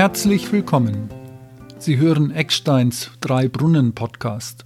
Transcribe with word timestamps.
Herzlich 0.00 0.50
willkommen. 0.50 1.10
Sie 1.76 1.98
hören 1.98 2.30
Ecksteins 2.30 3.10
Drei 3.20 3.48
Brunnen 3.48 3.94
Podcast. 3.94 4.64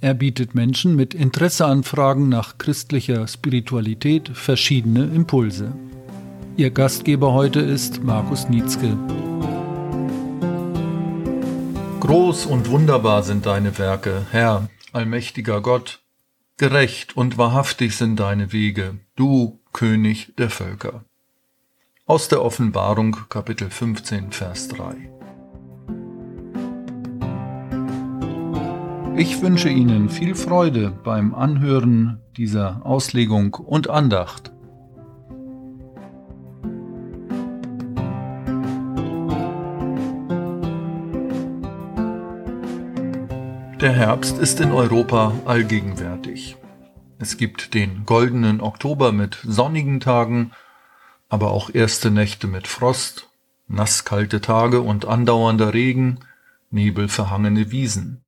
Er 0.00 0.14
bietet 0.14 0.54
Menschen 0.54 0.96
mit 0.96 1.12
Interesseanfragen 1.12 2.30
nach 2.30 2.56
christlicher 2.56 3.28
Spiritualität 3.28 4.30
verschiedene 4.30 5.04
Impulse. 5.04 5.74
Ihr 6.56 6.70
Gastgeber 6.70 7.34
heute 7.34 7.60
ist 7.60 8.02
Markus 8.02 8.48
Nietzsche. 8.48 8.96
Groß 12.00 12.46
und 12.46 12.70
wunderbar 12.70 13.22
sind 13.22 13.44
deine 13.44 13.76
Werke, 13.76 14.24
Herr, 14.30 14.70
allmächtiger 14.94 15.60
Gott. 15.60 16.00
Gerecht 16.56 17.14
und 17.14 17.36
wahrhaftig 17.36 17.94
sind 17.94 18.16
deine 18.16 18.54
Wege, 18.54 19.00
du 19.16 19.60
König 19.74 20.32
der 20.38 20.48
Völker. 20.48 21.04
Aus 22.10 22.26
der 22.26 22.44
Offenbarung 22.44 23.16
Kapitel 23.28 23.70
15 23.70 24.32
Vers 24.32 24.66
3. 24.66 24.96
Ich 29.16 29.40
wünsche 29.40 29.68
Ihnen 29.68 30.08
viel 30.08 30.34
Freude 30.34 30.90
beim 30.90 31.36
Anhören 31.36 32.20
dieser 32.36 32.84
Auslegung 32.84 33.54
und 33.54 33.88
Andacht. 33.88 34.50
Der 43.80 43.92
Herbst 43.92 44.36
ist 44.36 44.58
in 44.60 44.72
Europa 44.72 45.32
allgegenwärtig. 45.44 46.56
Es 47.20 47.36
gibt 47.36 47.72
den 47.72 48.04
goldenen 48.04 48.60
Oktober 48.60 49.12
mit 49.12 49.38
sonnigen 49.44 50.00
Tagen, 50.00 50.50
aber 51.30 51.52
auch 51.52 51.70
erste 51.72 52.10
Nächte 52.10 52.46
mit 52.48 52.66
Frost, 52.66 53.30
nasskalte 53.68 54.40
Tage 54.42 54.82
und 54.82 55.06
andauernder 55.06 55.72
Regen, 55.72 56.18
nebelverhangene 56.70 57.70
Wiesen. 57.70 58.22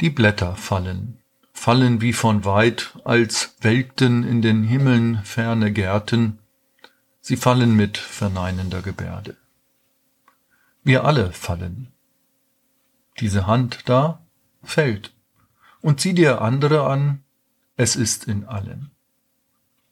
Die 0.00 0.10
Blätter 0.10 0.56
fallen, 0.56 1.18
fallen 1.52 2.00
wie 2.00 2.14
von 2.14 2.44
weit, 2.44 2.98
als 3.04 3.54
welkten 3.60 4.24
in 4.24 4.42
den 4.42 4.64
Himmeln 4.64 5.22
ferne 5.22 5.70
Gärten, 5.70 6.38
sie 7.20 7.36
fallen 7.36 7.76
mit 7.76 7.98
verneinender 7.98 8.80
Gebärde. 8.80 9.36
Wir 10.82 11.04
alle 11.04 11.32
fallen, 11.32 11.92
diese 13.20 13.46
Hand 13.46 13.82
da 13.88 14.24
fällt. 14.62 15.12
Und 15.80 16.00
zieh 16.00 16.14
dir 16.14 16.40
andere 16.40 16.86
an, 16.86 17.22
es 17.76 17.96
ist 17.96 18.24
in 18.24 18.44
allen. 18.46 18.90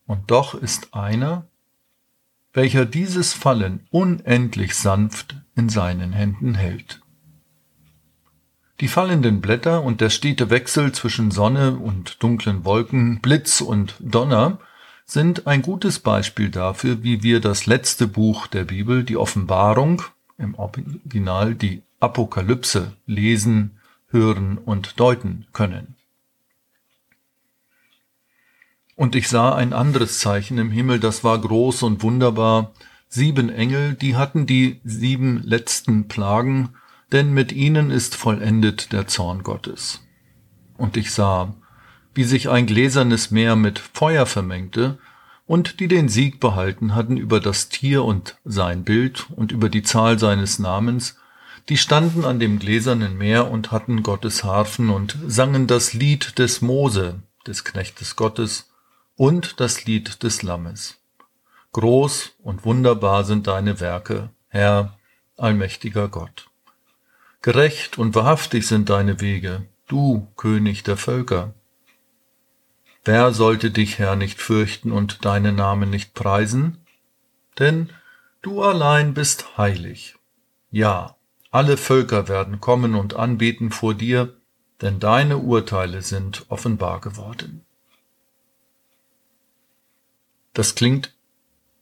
Und 0.06 0.30
doch 0.30 0.54
ist 0.54 0.94
einer, 0.94 1.46
welcher 2.52 2.86
dieses 2.86 3.34
Fallen 3.34 3.86
unendlich 3.90 4.74
sanft 4.74 5.36
in 5.54 5.68
seinen 5.68 6.12
Händen 6.12 6.54
hält. 6.54 7.00
Die 8.80 8.88
fallenden 8.88 9.40
Blätter 9.40 9.82
und 9.82 10.00
der 10.00 10.10
stete 10.10 10.50
Wechsel 10.50 10.92
zwischen 10.92 11.30
Sonne 11.30 11.76
und 11.76 12.22
dunklen 12.22 12.64
Wolken, 12.64 13.20
Blitz 13.20 13.60
und 13.60 13.94
Donner 14.00 14.58
sind 15.06 15.46
ein 15.46 15.62
gutes 15.62 16.00
Beispiel 16.00 16.50
dafür, 16.50 17.02
wie 17.02 17.22
wir 17.22 17.40
das 17.40 17.66
letzte 17.66 18.06
Buch 18.06 18.46
der 18.46 18.64
Bibel, 18.64 19.04
die 19.04 19.16
Offenbarung, 19.16 20.02
im 20.36 20.54
Original 20.56 21.54
die 21.54 21.82
Apokalypse 22.00 22.92
lesen, 23.06 23.78
hören 24.08 24.58
und 24.58 25.00
deuten 25.00 25.46
können. 25.52 25.94
Und 28.96 29.14
ich 29.14 29.28
sah 29.28 29.54
ein 29.54 29.72
anderes 29.72 30.18
Zeichen 30.18 30.58
im 30.58 30.70
Himmel, 30.70 30.98
das 30.98 31.22
war 31.22 31.38
groß 31.38 31.82
und 31.82 32.02
wunderbar, 32.02 32.72
sieben 33.08 33.50
Engel, 33.50 33.94
die 33.94 34.16
hatten 34.16 34.46
die 34.46 34.80
sieben 34.84 35.42
letzten 35.42 36.08
Plagen, 36.08 36.70
denn 37.12 37.32
mit 37.32 37.52
ihnen 37.52 37.90
ist 37.90 38.16
vollendet 38.16 38.92
der 38.92 39.06
Zorn 39.06 39.42
Gottes. 39.42 40.00
Und 40.78 40.96
ich 40.96 41.12
sah, 41.12 41.54
wie 42.14 42.24
sich 42.24 42.48
ein 42.48 42.66
gläsernes 42.66 43.30
Meer 43.30 43.54
mit 43.54 43.78
Feuer 43.78 44.26
vermengte, 44.26 44.98
und 45.46 45.78
die 45.78 45.86
den 45.86 46.08
Sieg 46.08 46.40
behalten 46.40 46.94
hatten 46.94 47.16
über 47.16 47.38
das 47.38 47.68
Tier 47.68 48.02
und 48.02 48.36
sein 48.44 48.82
Bild 48.82 49.26
und 49.30 49.52
über 49.52 49.68
die 49.68 49.84
Zahl 49.84 50.18
seines 50.18 50.58
Namens, 50.58 51.18
die 51.68 51.76
standen 51.76 52.24
an 52.24 52.40
dem 52.40 52.58
gläsernen 52.58 53.16
Meer 53.16 53.50
und 53.50 53.70
hatten 53.70 54.02
Gottes 54.02 54.42
Harfen 54.42 54.90
und 54.90 55.16
sangen 55.26 55.66
das 55.66 55.92
Lied 55.92 56.38
des 56.38 56.62
Mose, 56.62 57.20
des 57.46 57.64
Knechtes 57.64 58.16
Gottes, 58.16 58.70
und 59.16 59.60
das 59.60 59.84
Lied 59.86 60.22
des 60.22 60.42
Lammes. 60.42 60.98
Groß 61.72 62.36
und 62.42 62.64
wunderbar 62.64 63.24
sind 63.24 63.46
deine 63.46 63.80
Werke, 63.80 64.30
Herr, 64.48 64.96
allmächtiger 65.36 66.08
Gott. 66.08 66.48
Gerecht 67.42 67.98
und 67.98 68.14
wahrhaftig 68.14 68.66
sind 68.66 68.88
deine 68.88 69.20
Wege, 69.20 69.66
du 69.86 70.28
König 70.36 70.82
der 70.84 70.96
Völker. 70.96 71.54
Wer 73.04 73.32
sollte 73.32 73.70
dich, 73.70 73.98
Herr, 73.98 74.16
nicht 74.16 74.40
fürchten 74.40 74.90
und 74.90 75.24
deinen 75.24 75.56
Namen 75.56 75.90
nicht 75.90 76.14
preisen? 76.14 76.78
Denn 77.58 77.90
du 78.42 78.62
allein 78.62 79.14
bist 79.14 79.56
heilig. 79.58 80.16
Ja, 80.70 81.16
alle 81.50 81.76
Völker 81.76 82.28
werden 82.28 82.60
kommen 82.60 82.94
und 82.94 83.14
anbeten 83.14 83.70
vor 83.70 83.94
dir, 83.94 84.34
denn 84.80 84.98
deine 84.98 85.38
Urteile 85.38 86.02
sind 86.02 86.46
offenbar 86.48 87.00
geworden. 87.00 87.65
Das 90.56 90.74
klingt 90.74 91.12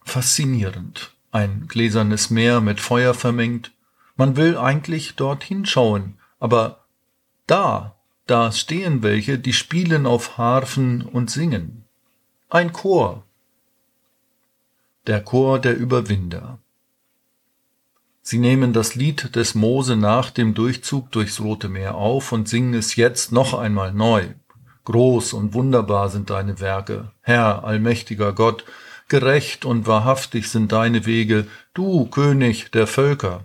faszinierend. 0.03 1.13
Ein 1.31 1.69
gläsernes 1.69 2.31
Meer 2.31 2.61
mit 2.61 2.81
Feuer 2.81 3.15
vermengt. 3.15 3.71
Man 4.17 4.37
will 4.37 4.59
eigentlich 4.59 5.15
dorthin 5.15 5.65
schauen, 5.65 6.19
aber 6.41 6.85
da, 7.47 7.95
da 8.27 8.51
stehen 8.51 9.05
welche, 9.05 9.39
die 9.39 9.53
spielen 9.53 10.07
auf 10.07 10.39
Harfen 10.39 11.03
und 11.03 11.31
singen. 11.31 11.85
Ein 12.51 12.73
Chor. 12.73 13.23
Der 15.07 15.23
Chor 15.23 15.61
der 15.61 15.77
Überwinder. 15.77 16.59
Sie 18.23 18.39
nehmen 18.39 18.73
das 18.73 18.97
Lied 18.97 19.37
des 19.37 19.55
Mose 19.55 19.95
nach 19.95 20.33
dem 20.33 20.53
Durchzug 20.53 21.13
durchs 21.13 21.39
Rote 21.39 21.69
Meer 21.69 21.95
auf 21.95 22.33
und 22.33 22.49
singen 22.49 22.75
es 22.75 22.97
jetzt 22.97 23.31
noch 23.31 23.55
einmal 23.55 23.95
neu. 23.95 24.31
Groß 24.85 25.33
und 25.33 25.55
wunderbar 25.55 26.11
sind 26.11 26.31
deine 26.31 26.61
Werke, 26.61 27.13
Herr, 27.23 27.65
allmächtiger 27.65 28.33
Gott, 28.33 28.65
gerecht 29.09 29.65
und 29.65 29.87
wahrhaftig 29.87 30.49
sind 30.49 30.73
deine 30.73 31.07
Wege, 31.07 31.47
du 31.73 32.07
König 32.07 32.71
der 32.73 32.87
Völker. 32.87 33.45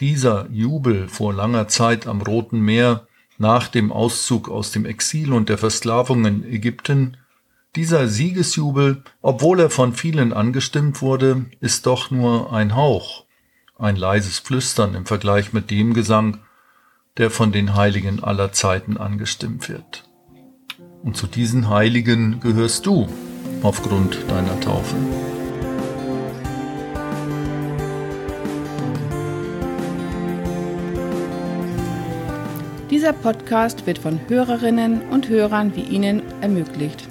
Dieser 0.00 0.46
Jubel 0.50 1.08
vor 1.08 1.32
langer 1.32 1.68
Zeit 1.68 2.06
am 2.06 2.22
Roten 2.22 2.60
Meer, 2.60 3.06
nach 3.38 3.68
dem 3.68 3.92
Auszug 3.92 4.48
aus 4.48 4.72
dem 4.72 4.84
Exil 4.84 5.32
und 5.32 5.48
der 5.48 5.58
Versklavung 5.58 6.24
in 6.24 6.44
Ägypten, 6.44 7.16
dieser 7.76 8.08
Siegesjubel, 8.08 9.02
obwohl 9.22 9.60
er 9.60 9.70
von 9.70 9.92
vielen 9.92 10.32
angestimmt 10.32 11.00
wurde, 11.02 11.46
ist 11.60 11.86
doch 11.86 12.10
nur 12.10 12.52
ein 12.52 12.74
Hauch, 12.74 13.24
ein 13.78 13.96
leises 13.96 14.38
Flüstern 14.38 14.94
im 14.94 15.06
Vergleich 15.06 15.52
mit 15.52 15.70
dem 15.70 15.94
Gesang, 15.94 16.40
der 17.18 17.30
von 17.30 17.52
den 17.52 17.74
Heiligen 17.74 18.22
aller 18.22 18.52
Zeiten 18.52 18.96
angestimmt 18.96 19.68
wird. 19.68 20.04
Und 21.02 21.16
zu 21.16 21.26
diesen 21.26 21.68
Heiligen 21.68 22.40
gehörst 22.40 22.86
du 22.86 23.08
aufgrund 23.62 24.18
deiner 24.28 24.58
Taufe. 24.60 24.96
Dieser 32.90 33.12
Podcast 33.12 33.86
wird 33.86 33.98
von 33.98 34.18
Hörerinnen 34.28 35.02
und 35.10 35.28
Hörern 35.28 35.76
wie 35.76 35.82
Ihnen 35.82 36.22
ermöglicht. 36.40 37.06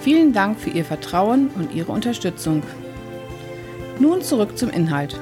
Vielen 0.00 0.32
Dank 0.32 0.58
für 0.58 0.70
Ihr 0.70 0.84
Vertrauen 0.84 1.48
und 1.54 1.74
Ihre 1.74 1.92
Unterstützung. 1.92 2.62
Nun 4.00 4.22
zurück 4.22 4.58
zum 4.58 4.70
Inhalt. 4.70 5.18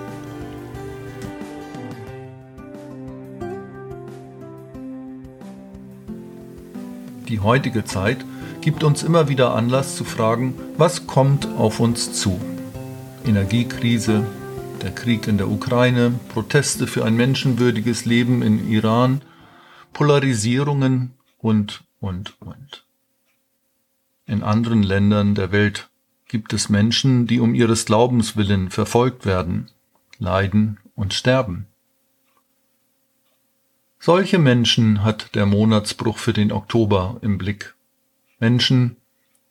Die 7.34 7.40
heutige 7.40 7.84
Zeit 7.84 8.24
gibt 8.60 8.84
uns 8.84 9.02
immer 9.02 9.28
wieder 9.28 9.56
Anlass 9.56 9.96
zu 9.96 10.04
fragen, 10.04 10.54
was 10.76 11.08
kommt 11.08 11.48
auf 11.58 11.80
uns 11.80 12.12
zu? 12.12 12.40
Energiekrise, 13.26 14.24
der 14.82 14.92
Krieg 14.92 15.26
in 15.26 15.36
der 15.36 15.48
Ukraine, 15.48 16.12
Proteste 16.28 16.86
für 16.86 17.04
ein 17.04 17.16
menschenwürdiges 17.16 18.04
Leben 18.04 18.40
in 18.40 18.70
Iran, 18.70 19.20
Polarisierungen 19.92 21.14
und, 21.38 21.82
und, 21.98 22.40
und. 22.40 22.84
In 24.26 24.44
anderen 24.44 24.84
Ländern 24.84 25.34
der 25.34 25.50
Welt 25.50 25.90
gibt 26.28 26.52
es 26.52 26.68
Menschen, 26.68 27.26
die 27.26 27.40
um 27.40 27.52
ihres 27.52 27.84
Glaubens 27.84 28.36
willen 28.36 28.70
verfolgt 28.70 29.26
werden, 29.26 29.72
leiden 30.20 30.78
und 30.94 31.14
sterben. 31.14 31.66
Solche 34.06 34.38
Menschen 34.38 35.02
hat 35.02 35.34
der 35.34 35.46
Monatsbruch 35.46 36.18
für 36.18 36.34
den 36.34 36.52
Oktober 36.52 37.16
im 37.22 37.38
Blick. 37.38 37.74
Menschen, 38.38 38.98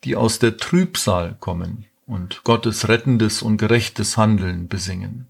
die 0.04 0.14
aus 0.14 0.38
der 0.38 0.58
Trübsal 0.58 1.36
kommen 1.40 1.86
und 2.06 2.44
Gottes 2.44 2.86
rettendes 2.86 3.42
und 3.42 3.56
gerechtes 3.56 4.16
Handeln 4.16 4.68
besingen. 4.68 5.26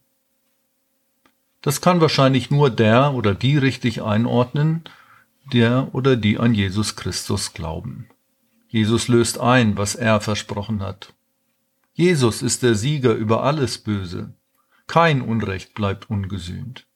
Das 1.62 1.80
kann 1.80 2.02
wahrscheinlich 2.02 2.50
nur 2.50 2.68
der 2.68 3.14
oder 3.14 3.34
die 3.34 3.56
richtig 3.56 4.02
einordnen, 4.02 4.84
der 5.50 5.94
oder 5.94 6.16
die 6.16 6.38
an 6.38 6.52
Jesus 6.52 6.94
Christus 6.94 7.54
glauben. 7.54 8.10
Jesus 8.68 9.08
löst 9.08 9.40
ein, 9.40 9.78
was 9.78 9.94
er 9.94 10.20
versprochen 10.20 10.82
hat. 10.82 11.14
Jesus 11.94 12.42
ist 12.42 12.62
der 12.62 12.74
Sieger 12.74 13.14
über 13.14 13.42
alles 13.42 13.78
Böse. 13.78 14.34
Kein 14.86 15.22
Unrecht 15.22 15.72
bleibt 15.72 16.10
ungesühnt. 16.10 16.86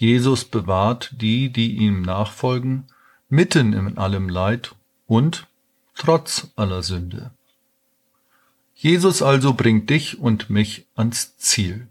Jesus 0.00 0.46
bewahrt 0.46 1.10
die, 1.20 1.50
die 1.50 1.76
ihm 1.76 2.00
nachfolgen, 2.00 2.86
mitten 3.28 3.74
in 3.74 3.98
allem 3.98 4.30
Leid 4.30 4.74
und 5.06 5.46
trotz 5.94 6.48
aller 6.56 6.82
Sünde. 6.82 7.32
Jesus 8.74 9.20
also 9.20 9.52
bringt 9.52 9.90
dich 9.90 10.18
und 10.18 10.48
mich 10.48 10.86
ans 10.94 11.36
Ziel. 11.36 11.86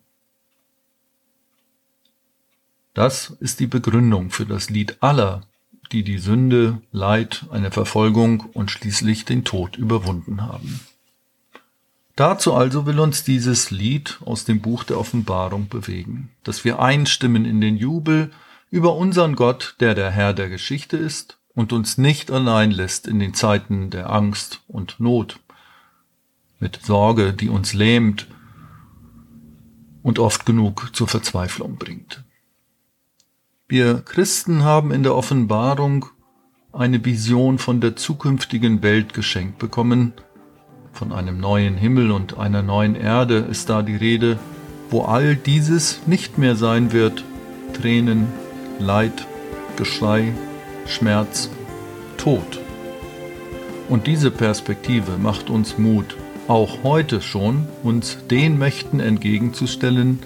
Das 2.95 3.37
ist 3.41 3.59
die 3.59 3.67
Begründung 3.67 4.31
für 4.31 4.47
das 4.47 4.71
Lied 4.71 5.03
aller, 5.03 5.43
die 5.91 6.03
die 6.03 6.17
Sünde, 6.17 6.81
Leid, 6.91 7.45
eine 7.51 7.69
Verfolgung 7.69 8.39
und 8.39 8.71
schließlich 8.71 9.25
den 9.25 9.45
Tod 9.45 9.77
überwunden 9.77 10.41
haben. 10.41 10.79
Dazu 12.19 12.53
also 12.53 12.85
will 12.85 12.99
uns 12.99 13.23
dieses 13.23 13.71
Lied 13.71 14.19
aus 14.25 14.43
dem 14.43 14.59
Buch 14.59 14.83
der 14.83 14.99
Offenbarung 14.99 15.69
bewegen, 15.69 16.29
dass 16.43 16.65
wir 16.65 16.81
einstimmen 16.81 17.45
in 17.45 17.61
den 17.61 17.77
Jubel 17.77 18.31
über 18.69 18.97
unseren 18.97 19.37
Gott, 19.37 19.77
der 19.79 19.95
der 19.95 20.11
Herr 20.11 20.33
der 20.33 20.49
Geschichte 20.49 20.97
ist 20.97 21.37
und 21.55 21.71
uns 21.71 21.97
nicht 21.97 22.29
allein 22.29 22.71
lässt 22.71 23.07
in 23.07 23.19
den 23.19 23.33
Zeiten 23.33 23.89
der 23.89 24.09
Angst 24.09 24.59
und 24.67 24.99
Not, 24.99 25.39
mit 26.59 26.81
Sorge, 26.83 27.31
die 27.31 27.47
uns 27.47 27.73
lähmt 27.73 28.27
und 30.03 30.19
oft 30.19 30.45
genug 30.45 30.89
zur 30.91 31.07
Verzweiflung 31.07 31.77
bringt. 31.77 32.25
Wir 33.69 34.01
Christen 34.01 34.65
haben 34.65 34.91
in 34.91 35.03
der 35.03 35.15
Offenbarung 35.15 36.07
eine 36.73 37.05
Vision 37.05 37.59
von 37.59 37.79
der 37.79 37.95
zukünftigen 37.95 38.83
Welt 38.83 39.13
geschenkt 39.13 39.57
bekommen. 39.57 40.11
Von 40.93 41.11
einem 41.11 41.39
neuen 41.39 41.75
Himmel 41.75 42.11
und 42.11 42.37
einer 42.37 42.61
neuen 42.61 42.95
Erde 42.95 43.37
ist 43.49 43.69
da 43.69 43.81
die 43.81 43.95
Rede, 43.95 44.37
wo 44.89 45.03
all 45.03 45.35
dieses 45.35 46.01
nicht 46.07 46.37
mehr 46.37 46.55
sein 46.55 46.91
wird. 46.91 47.23
Tränen, 47.73 48.27
Leid, 48.79 49.25
Geschrei, 49.77 50.33
Schmerz, 50.85 51.49
Tod. 52.17 52.59
Und 53.87 54.07
diese 54.07 54.31
Perspektive 54.31 55.17
macht 55.17 55.49
uns 55.49 55.77
Mut, 55.77 56.17
auch 56.47 56.83
heute 56.83 57.21
schon 57.21 57.67
uns 57.83 58.17
den 58.29 58.57
Mächten 58.57 58.99
entgegenzustellen, 58.99 60.19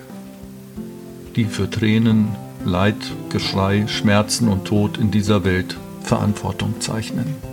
die 1.36 1.46
für 1.46 1.70
Tränen, 1.70 2.30
Leid, 2.66 2.96
Geschrei, 3.30 3.88
Schmerzen 3.88 4.48
und 4.48 4.66
Tod 4.66 4.98
in 4.98 5.12
dieser 5.12 5.44
Welt 5.44 5.78
Verantwortung 6.02 6.80
zeichnen. 6.80 7.53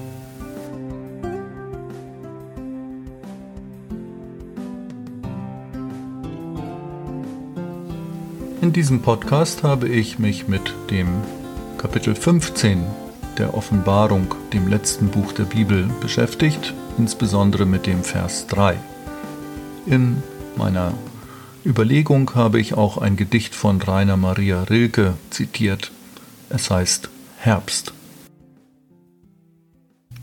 In 8.62 8.74
diesem 8.74 9.00
Podcast 9.00 9.62
habe 9.62 9.88
ich 9.88 10.18
mich 10.18 10.46
mit 10.46 10.74
dem 10.90 11.08
Kapitel 11.78 12.14
15 12.14 12.84
der 13.38 13.54
Offenbarung, 13.54 14.34
dem 14.52 14.68
letzten 14.68 15.08
Buch 15.08 15.32
der 15.32 15.44
Bibel, 15.44 15.88
beschäftigt, 16.02 16.74
insbesondere 16.98 17.64
mit 17.64 17.86
dem 17.86 18.04
Vers 18.04 18.46
3. 18.48 18.76
In 19.86 20.22
meiner 20.56 20.92
Überlegung 21.64 22.34
habe 22.34 22.60
ich 22.60 22.74
auch 22.74 22.98
ein 22.98 23.16
Gedicht 23.16 23.54
von 23.54 23.80
Rainer 23.80 24.18
Maria 24.18 24.64
Rilke 24.64 25.14
zitiert. 25.30 25.90
Es 26.50 26.70
heißt 26.70 27.08
Herbst. 27.38 27.94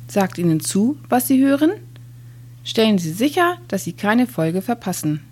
Sagt 0.08 0.38
Ihnen 0.38 0.60
zu, 0.60 1.00
was 1.10 1.28
Sie 1.28 1.44
hören? 1.44 1.72
Stellen 2.64 3.00
Sie 3.00 3.14
sicher, 3.14 3.58
dass 3.68 3.84
Sie 3.84 3.94
keine 3.94 4.28
Folge 4.28 4.62
verpassen. 4.62 5.24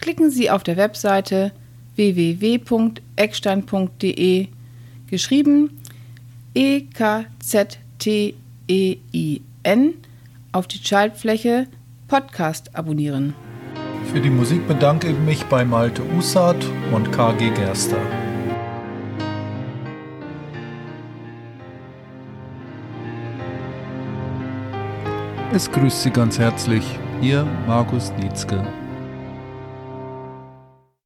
Klicken 0.00 0.30
Sie 0.30 0.48
auf 0.48 0.62
der 0.62 0.78
Webseite 0.78 1.52
www.eckstein.de 1.98 4.48
geschrieben 5.10 5.78
E 6.54 6.82
K 6.94 7.26
Z 7.40 7.78
T 7.98 8.34
E 8.68 8.96
I 9.12 9.42
N 9.64 9.94
auf 10.52 10.68
die 10.68 10.78
Schaltfläche 10.78 11.66
Podcast 12.06 12.74
abonnieren. 12.74 13.34
Für 14.12 14.20
die 14.20 14.30
Musik 14.30 14.66
bedanke 14.66 15.08
ich 15.08 15.18
mich 15.18 15.44
bei 15.44 15.62
Malte 15.64 16.02
Usat 16.16 16.56
und 16.92 17.12
KG 17.12 17.50
Gerster. 17.50 18.00
Es 25.52 25.70
grüßt 25.70 26.02
Sie 26.02 26.10
ganz 26.10 26.38
herzlich, 26.38 26.84
Ihr 27.20 27.46
Markus 27.66 28.12
Nietzke. 28.20 28.66